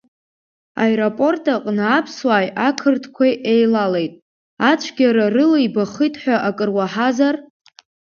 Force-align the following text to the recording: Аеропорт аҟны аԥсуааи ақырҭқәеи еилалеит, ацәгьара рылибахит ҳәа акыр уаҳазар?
Аеропорт 0.83 1.43
аҟны 1.55 1.83
аԥсуааи 1.97 2.47
ақырҭқәеи 2.67 3.33
еилалеит, 3.53 4.13
ацәгьара 4.69 5.25
рылибахит 5.33 6.15
ҳәа 6.21 6.35
акыр 6.47 6.69
уаҳазар? 6.75 7.35